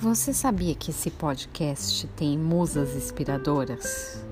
[0.00, 4.22] Você sabia que esse podcast tem musas inspiradoras?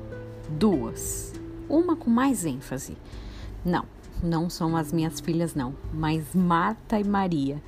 [0.47, 1.33] Duas.
[1.67, 2.99] Uma com mais ênfase.
[3.65, 3.87] Não,
[4.23, 7.63] não são as minhas filhas, não, mas Marta e Maria.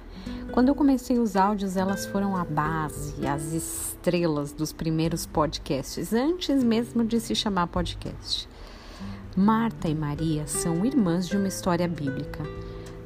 [0.52, 6.62] Quando eu comecei os áudios, elas foram a base, as estrelas dos primeiros podcasts, antes
[6.62, 8.46] mesmo de se chamar podcast.
[9.34, 12.44] Marta e Maria são irmãs de uma história bíblica.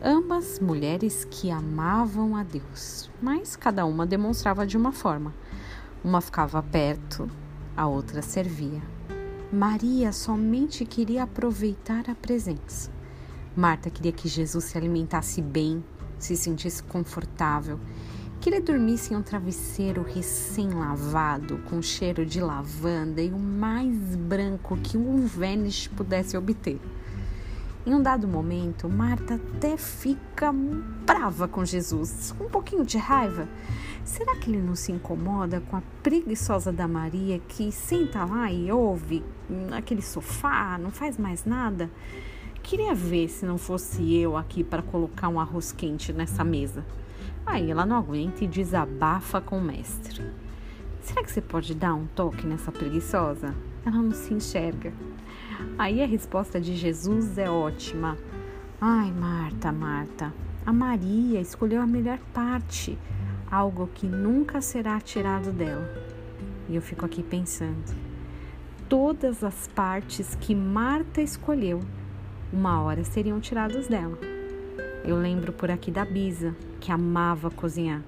[0.02, 5.34] Ambas mulheres que amavam a Deus, mas cada uma demonstrava de uma forma.
[6.02, 7.30] Uma ficava perto,
[7.76, 8.80] a outra servia.
[9.52, 12.90] Maria somente queria aproveitar a presença.
[13.54, 15.84] Marta queria que Jesus se alimentasse bem,
[16.18, 17.78] se sentisse confortável,
[18.40, 24.78] que ele dormisse em um travesseiro recém-lavado, com cheiro de lavanda e o mais branco
[24.78, 26.80] que um Vênus pudesse obter.
[27.86, 33.48] Em um dado momento, Marta até fica brava com Jesus, com um pouquinho de raiva.
[34.04, 38.70] Será que ele não se incomoda com a preguiçosa da Maria que senta lá e
[38.70, 41.90] ouve naquele sofá, não faz mais nada?
[42.62, 46.84] Queria ver se não fosse eu aqui para colocar um arroz quente nessa mesa.
[47.46, 50.22] Aí ela não aguenta e desabafa com o mestre.
[51.00, 53.54] Será que você pode dar um toque nessa preguiçosa?
[53.84, 54.92] Ela não se enxerga.
[55.78, 58.16] Aí a resposta de Jesus é ótima.
[58.80, 60.32] Ai, Marta, Marta,
[60.64, 62.98] a Maria escolheu a melhor parte,
[63.50, 65.88] algo que nunca será tirado dela.
[66.68, 67.94] E eu fico aqui pensando:
[68.88, 71.80] todas as partes que Marta escolheu,
[72.52, 74.18] uma hora seriam tiradas dela.
[75.04, 78.02] Eu lembro por aqui da Bisa, que amava cozinhar.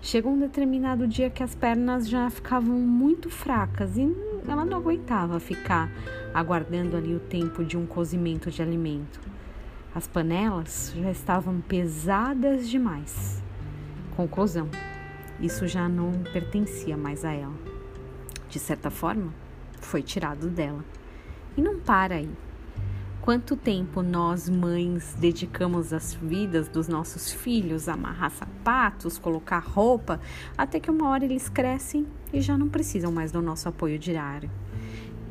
[0.00, 4.02] Chegou um determinado dia que as pernas já ficavam muito fracas e
[4.46, 5.90] ela não aguentava ficar
[6.32, 9.20] aguardando ali o tempo de um cozimento de alimento.
[9.94, 13.42] As panelas já estavam pesadas demais.
[14.16, 14.68] Conclusão:
[15.40, 17.54] isso já não pertencia mais a ela.
[18.48, 19.32] De certa forma,
[19.80, 20.84] foi tirado dela.
[21.56, 22.30] E não para aí.
[23.24, 30.20] Quanto tempo nós, mães, dedicamos as vidas dos nossos filhos a amarrar sapatos, colocar roupa,
[30.58, 34.50] até que uma hora eles crescem e já não precisam mais do nosso apoio diário.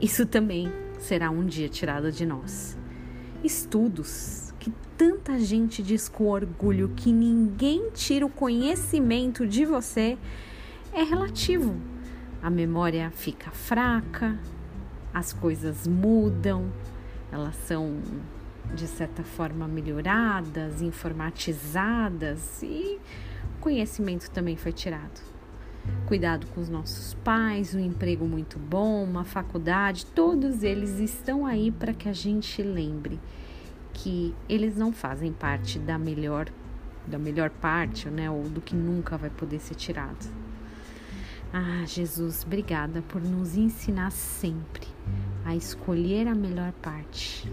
[0.02, 2.76] Isso também será um dia tirado de nós.
[3.44, 10.18] Estudos que tanta gente diz com orgulho que ninguém tira o conhecimento de você
[10.92, 11.76] é relativo.
[12.42, 14.36] A memória fica fraca,
[15.14, 16.72] as coisas mudam,
[17.34, 18.00] elas são
[18.76, 23.00] de certa forma melhoradas, informatizadas e
[23.58, 25.20] o conhecimento também foi tirado.
[26.06, 31.72] Cuidado com os nossos pais, um emprego muito bom, uma faculdade, todos eles estão aí
[31.72, 33.20] para que a gente lembre
[33.92, 36.48] que eles não fazem parte da melhor
[37.06, 40.26] da melhor parte, né, ou do que nunca vai poder ser tirado.
[41.52, 44.88] Ah, Jesus, obrigada por nos ensinar sempre
[45.46, 47.52] a escolher a melhor parte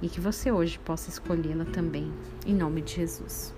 [0.00, 2.12] e que você hoje possa escolhê-la também,
[2.46, 3.54] em nome de Jesus.